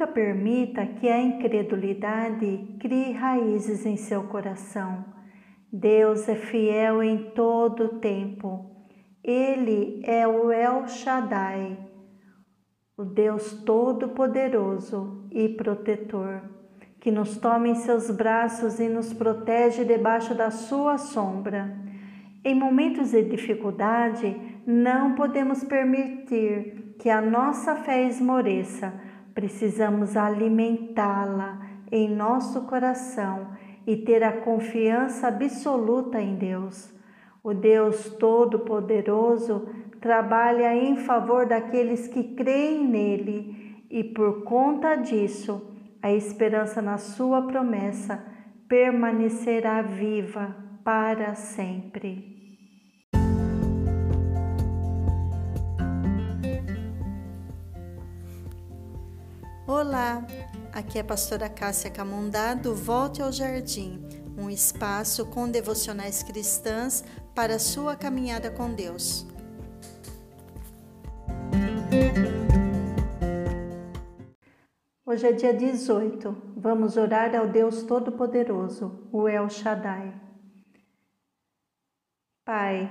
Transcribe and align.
Nunca 0.00 0.14
permita 0.14 0.86
que 0.86 1.06
a 1.10 1.20
incredulidade 1.20 2.74
crie 2.80 3.12
raízes 3.12 3.84
em 3.84 3.98
seu 3.98 4.22
coração. 4.22 5.04
Deus 5.70 6.26
é 6.26 6.34
fiel 6.34 7.02
em 7.02 7.32
todo 7.34 7.84
o 7.84 7.98
tempo. 7.98 8.86
Ele 9.22 10.00
é 10.06 10.26
o 10.26 10.50
El 10.50 10.88
Shaddai, 10.88 11.76
o 12.96 13.04
Deus 13.04 13.62
Todo-Poderoso 13.62 15.28
e 15.30 15.50
Protetor, 15.50 16.44
que 16.98 17.10
nos 17.10 17.36
toma 17.36 17.68
em 17.68 17.74
seus 17.74 18.10
braços 18.10 18.80
e 18.80 18.88
nos 18.88 19.12
protege 19.12 19.84
debaixo 19.84 20.34
da 20.34 20.50
sua 20.50 20.96
sombra. 20.96 21.76
Em 22.42 22.54
momentos 22.54 23.10
de 23.10 23.22
dificuldade, 23.22 24.34
não 24.66 25.14
podemos 25.14 25.62
permitir 25.62 26.94
que 26.98 27.10
a 27.10 27.20
nossa 27.20 27.76
fé 27.76 28.04
esmoreça. 28.04 29.09
Precisamos 29.40 30.18
alimentá-la 30.18 31.66
em 31.90 32.14
nosso 32.14 32.66
coração 32.66 33.52
e 33.86 33.96
ter 33.96 34.22
a 34.22 34.32
confiança 34.42 35.28
absoluta 35.28 36.20
em 36.20 36.34
Deus. 36.34 36.92
O 37.42 37.54
Deus 37.54 38.10
Todo-Poderoso 38.18 39.66
trabalha 39.98 40.76
em 40.76 40.94
favor 40.94 41.46
daqueles 41.46 42.06
que 42.06 42.22
creem 42.34 42.86
nele 42.86 43.86
e, 43.88 44.04
por 44.04 44.44
conta 44.44 44.94
disso, 44.96 45.74
a 46.02 46.12
esperança 46.12 46.82
na 46.82 46.98
Sua 46.98 47.40
promessa 47.46 48.22
permanecerá 48.68 49.80
viva 49.80 50.54
para 50.84 51.34
sempre. 51.34 52.39
Olá, 59.72 60.26
aqui 60.72 60.98
é 60.98 61.00
a 61.00 61.04
pastora 61.04 61.48
Cássia 61.48 61.92
Camundá 61.92 62.54
do 62.54 62.74
Volte 62.74 63.22
ao 63.22 63.30
Jardim, 63.30 64.04
um 64.36 64.50
espaço 64.50 65.24
com 65.26 65.48
devocionais 65.48 66.24
cristãs 66.24 67.04
para 67.36 67.56
sua 67.56 67.94
caminhada 67.94 68.50
com 68.50 68.74
Deus. 68.74 69.24
Hoje 75.06 75.28
é 75.28 75.32
dia 75.32 75.54
18. 75.54 76.36
Vamos 76.56 76.96
orar 76.96 77.36
ao 77.36 77.46
Deus 77.46 77.84
Todo-Poderoso, 77.84 79.08
o 79.12 79.28
El 79.28 79.48
Shaddai. 79.48 80.20
Pai, 82.44 82.90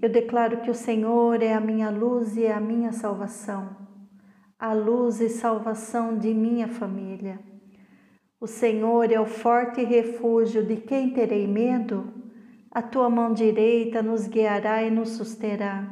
eu 0.00 0.08
declaro 0.08 0.60
que 0.60 0.70
o 0.70 0.74
Senhor 0.74 1.42
é 1.42 1.54
a 1.54 1.60
minha 1.60 1.90
luz 1.90 2.36
e 2.36 2.46
a 2.46 2.60
minha 2.60 2.92
salvação, 2.92 3.79
a 4.60 4.74
luz 4.74 5.22
e 5.22 5.30
salvação 5.30 6.18
de 6.18 6.34
minha 6.34 6.68
família. 6.68 7.40
O 8.38 8.46
Senhor 8.46 9.10
é 9.10 9.18
o 9.18 9.24
forte 9.24 9.82
refúgio 9.82 10.62
de 10.62 10.76
quem 10.76 11.14
terei 11.14 11.46
medo? 11.46 12.12
A 12.70 12.82
tua 12.82 13.08
mão 13.08 13.32
direita 13.32 14.02
nos 14.02 14.28
guiará 14.28 14.82
e 14.82 14.90
nos 14.90 15.12
susterá. 15.12 15.88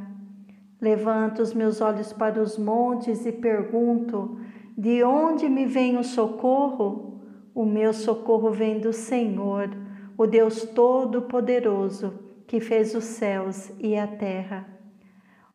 Levanto 0.78 1.40
os 1.40 1.54
meus 1.54 1.80
olhos 1.80 2.12
para 2.12 2.42
os 2.42 2.58
montes 2.58 3.24
e 3.24 3.32
pergunto: 3.32 4.38
de 4.76 5.02
onde 5.02 5.48
me 5.48 5.64
vem 5.64 5.96
o 5.96 6.04
socorro? 6.04 7.22
O 7.54 7.64
meu 7.64 7.94
socorro 7.94 8.50
vem 8.50 8.78
do 8.78 8.92
Senhor, 8.92 9.70
o 10.16 10.26
Deus 10.26 10.62
Todo-Poderoso 10.62 12.28
que 12.46 12.60
fez 12.60 12.94
os 12.94 13.04
céus 13.04 13.70
e 13.78 13.96
a 13.96 14.06
terra. 14.06 14.77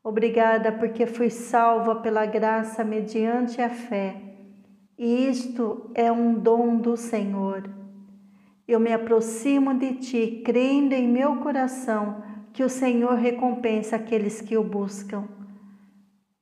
Obrigada 0.03 0.69
porque 0.69 1.05
fui 1.05 1.29
salva 1.29 1.95
pela 1.95 2.25
graça 2.25 2.83
mediante 2.83 3.61
a 3.61 3.69
fé, 3.69 4.15
e 4.97 5.29
isto 5.29 5.89
é 5.95 6.11
um 6.11 6.33
dom 6.33 6.75
do 6.75 6.97
Senhor. 6.97 7.69
Eu 8.67 8.81
me 8.81 8.91
aproximo 8.91 9.73
de 9.73 9.93
ti, 9.95 10.41
crendo 10.45 10.93
em 10.93 11.07
meu 11.07 11.37
coração 11.37 12.21
que 12.51 12.63
o 12.63 12.69
Senhor 12.69 13.13
recompensa 13.13 13.95
aqueles 13.95 14.41
que 14.41 14.57
o 14.57 14.63
buscam. 14.63 15.23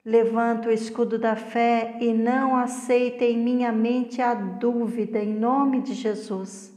Levanto 0.04 0.68
o 0.68 0.72
escudo 0.72 1.20
da 1.20 1.36
fé 1.36 1.98
e 2.02 2.12
não 2.12 2.56
aceito 2.56 3.22
em 3.22 3.38
minha 3.38 3.72
mente 3.72 4.24
a 4.24 4.34
dúvida, 4.34 5.20
em 5.20 5.36
nome 5.36 5.82
de 5.82 5.94
Jesus. 5.94 6.76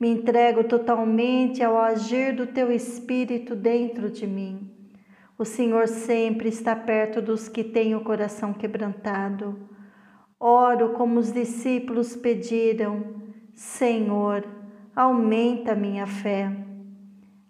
Me 0.00 0.08
entrego 0.08 0.64
totalmente 0.64 1.62
ao 1.62 1.76
agir 1.76 2.34
do 2.34 2.46
teu 2.46 2.72
espírito 2.72 3.54
dentro 3.54 4.10
de 4.10 4.26
mim. 4.26 4.71
O 5.38 5.44
Senhor 5.44 5.88
sempre 5.88 6.48
está 6.48 6.76
perto 6.76 7.22
dos 7.22 7.48
que 7.48 7.64
têm 7.64 7.94
o 7.94 8.02
coração 8.02 8.52
quebrantado. 8.52 9.58
Oro 10.38 10.90
como 10.90 11.18
os 11.18 11.32
discípulos 11.32 12.14
pediram: 12.14 13.04
Senhor, 13.54 14.44
aumenta 14.94 15.74
minha 15.74 16.06
fé. 16.06 16.52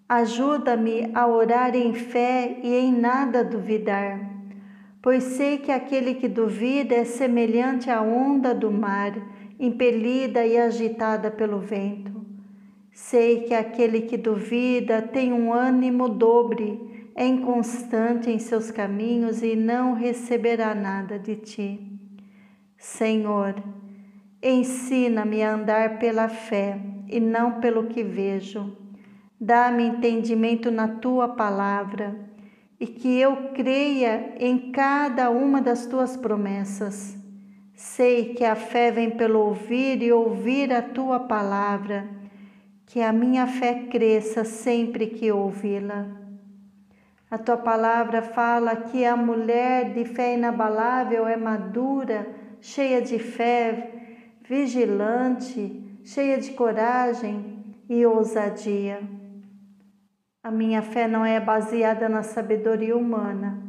Ajuda-me 0.09 1.11
a 1.15 1.27
orar 1.27 1.75
em 1.75 1.95
fé 1.95 2.61
e 2.63 2.75
em 2.75 2.93
nada 2.93 3.43
duvidar, 3.43 4.21
pois 5.01 5.23
sei 5.25 5.59
que 5.59 5.73
aquele 5.73 6.15
que 6.15 6.29
duvida 6.29 6.95
é 6.95 7.05
semelhante 7.05 7.91
à 7.91 8.03
onda 8.03 8.55
do 8.55 8.71
mar, 8.71 9.13
impelida 9.59 10.45
e 10.47 10.59
agitada 10.59 11.31
pelo 11.31 11.59
vento. 11.59 12.13
Sei 12.93 13.45
que 13.45 13.55
aquele 13.55 14.03
que 14.03 14.19
duvida 14.19 15.01
tem 15.01 15.33
um 15.33 15.51
ânimo 15.51 16.11
dobre, 16.11 17.02
é 17.15 17.27
inconstante 17.27 18.31
em 18.31 18.39
seus 18.39 18.71
caminhos 18.71 19.43
e 19.43 19.55
não 19.55 19.95
receberá 19.95 20.75
nada 20.75 21.19
de 21.19 21.37
ti. 21.37 21.99
Senhor, 22.77 23.55
ensina-me 24.43 25.43
a 25.43 25.55
andar 25.55 25.99
pela 25.99 26.29
fé 26.29 26.81
e 27.09 27.21
não 27.21 27.61
pelo 27.61 27.87
que 27.87 28.03
vejo. 28.03 28.77
Dá-me 29.41 29.85
entendimento 29.85 30.71
na 30.71 30.89
tua 30.89 31.29
palavra 31.29 32.17
e 32.81 32.87
que 32.87 33.19
eu 33.19 33.51
creia 33.55 34.35
em 34.39 34.73
cada 34.73 35.31
uma 35.31 35.61
das 35.61 35.87
tuas 35.87 36.17
promessas. 36.17 37.17
Sei 37.75 38.35
que 38.35 38.45
a 38.45 38.55
fé 38.55 38.91
vem 38.91 39.11
pelo 39.11 39.41
ouvir 39.41 40.03
e 40.03 40.13
ouvir 40.13 40.73
a 40.73 40.83
tua 40.83 41.21
palavra 41.21 42.09
que 42.87 43.01
a 43.01 43.13
minha 43.13 43.47
fé 43.47 43.87
cresça 43.91 44.45
sempre 44.45 45.07
que 45.07 45.33
ouvi-la. 45.33 46.22
A 47.33 47.39
tua 47.39 47.57
palavra 47.57 48.21
fala 48.21 48.77
que 48.77 49.07
a 49.07 49.17
mulher 49.17 49.95
de 49.95 50.05
fé 50.05 50.35
inabalável 50.35 51.27
é 51.27 51.35
madura, 51.35 52.27
cheia 52.61 53.01
de 53.01 53.19
fé, 53.19 53.91
vigilante, 54.47 55.99
cheia 56.05 56.37
de 56.37 56.51
coragem 56.51 57.75
e 57.89 58.05
ousadia. 58.05 59.01
A 60.43 60.51
minha 60.51 60.83
fé 60.83 61.09
não 61.09 61.25
é 61.25 61.41
baseada 61.41 62.07
na 62.07 62.23
sabedoria 62.23 62.95
humana, 62.95 63.63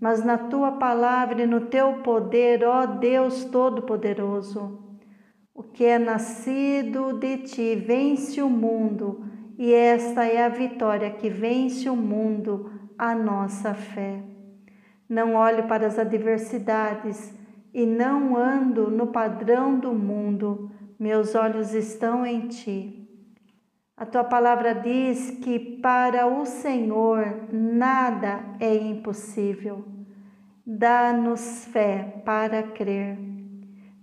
mas 0.00 0.24
na 0.24 0.38
tua 0.38 0.70
palavra 0.70 1.42
e 1.42 1.46
no 1.46 1.62
teu 1.62 1.94
poder, 2.04 2.62
ó 2.62 2.86
Deus 2.86 3.44
Todo-Poderoso. 3.46 4.78
O 5.52 5.64
que 5.64 5.84
é 5.84 5.98
nascido 5.98 7.14
de 7.14 7.38
ti 7.38 7.74
vence 7.74 8.40
o 8.40 8.48
mundo, 8.48 9.24
e 9.58 9.74
esta 9.74 10.24
é 10.24 10.44
a 10.44 10.48
vitória 10.48 11.10
que 11.10 11.28
vence 11.28 11.90
o 11.90 11.96
mundo, 11.96 12.77
a 12.98 13.14
nossa 13.14 13.72
fé. 13.72 14.20
Não 15.08 15.34
olho 15.34 15.66
para 15.68 15.86
as 15.86 15.98
adversidades 15.98 17.32
e 17.72 17.86
não 17.86 18.36
ando 18.36 18.90
no 18.90 19.06
padrão 19.06 19.78
do 19.78 19.92
mundo, 19.92 20.70
meus 20.98 21.34
olhos 21.34 21.72
estão 21.72 22.26
em 22.26 22.48
ti. 22.48 23.08
A 23.96 24.04
tua 24.04 24.24
palavra 24.24 24.74
diz 24.74 25.30
que 25.42 25.58
para 25.58 26.26
o 26.26 26.44
Senhor 26.44 27.48
nada 27.52 28.40
é 28.60 28.74
impossível. 28.74 29.84
Dá-nos 30.66 31.64
fé 31.66 32.20
para 32.24 32.62
crer. 32.62 33.18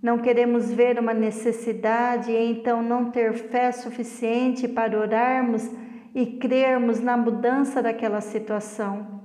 Não 0.01 0.17
queremos 0.17 0.71
ver 0.71 0.99
uma 0.99 1.13
necessidade 1.13 2.31
e 2.31 2.51
então 2.51 2.83
não 2.83 3.09
ter 3.09 3.33
fé 3.33 3.71
suficiente 3.71 4.67
para 4.67 4.99
orarmos 4.99 5.69
e 6.15 6.25
crermos 6.25 7.01
na 7.01 7.17
mudança 7.17 7.83
daquela 7.83 8.21
situação. 8.21 9.21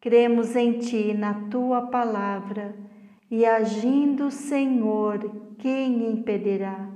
Cremos 0.00 0.54
em 0.54 0.78
Ti, 0.78 1.12
na 1.12 1.34
Tua 1.50 1.88
palavra, 1.88 2.72
e 3.28 3.44
agindo, 3.44 4.30
Senhor, 4.30 5.28
quem 5.58 6.08
impedirá? 6.08 6.88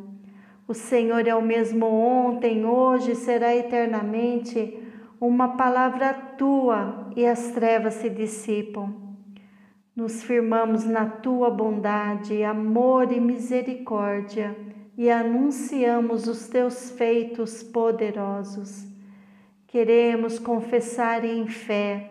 O 0.69 0.73
Senhor 0.73 1.27
é 1.27 1.35
o 1.35 1.43
mesmo 1.43 1.85
ontem, 1.85 2.65
hoje 2.65 3.17
será 3.17 3.55
eternamente. 3.55 4.79
Uma 5.21 5.57
palavra 5.57 6.15
tua 6.15 7.11
e 7.17 7.27
as 7.27 7.51
trevas 7.51 7.95
se 7.95 8.09
dissipam. 8.09 8.95
Nos 9.95 10.23
firmamos 10.23 10.85
na 10.85 11.07
tua 11.07 11.51
bondade, 11.51 12.43
amor 12.43 13.13
e 13.13 13.21
misericórdia 13.21 14.57
e 14.97 15.11
anunciamos 15.11 16.29
os 16.29 16.49
teus 16.49 16.91
feitos 16.93 17.63
poderosos. 17.63 18.92
Queremos 19.73 20.39
confessar 20.39 21.25
em 21.25 21.47
fé. 21.47 22.11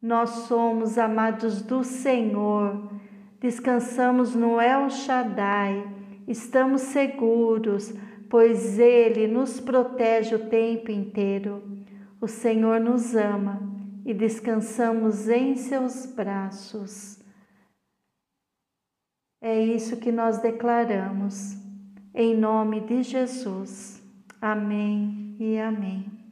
Nós 0.00 0.30
somos 0.46 0.96
amados 0.96 1.60
do 1.60 1.82
Senhor. 1.82 2.92
descansamos 3.40 4.36
no 4.36 4.60
El 4.60 4.88
Shaddai, 4.88 5.84
estamos 6.28 6.82
seguros, 6.82 7.92
pois 8.30 8.78
Ele 8.78 9.26
nos 9.26 9.58
protege 9.58 10.36
o 10.36 10.48
tempo 10.48 10.92
inteiro. 10.92 11.60
O 12.20 12.28
Senhor 12.28 12.78
nos 12.78 13.16
ama 13.16 13.60
e 14.04 14.14
descansamos 14.14 15.28
em 15.28 15.56
seus 15.56 16.06
braços. 16.06 17.20
É 19.40 19.60
isso 19.60 19.96
que 19.96 20.12
nós 20.12 20.38
declaramos. 20.38 21.56
Em 22.14 22.36
nome 22.36 22.80
de 22.82 23.02
Jesus. 23.02 24.00
Amém 24.40 25.36
e 25.40 25.58
amém. 25.58 26.25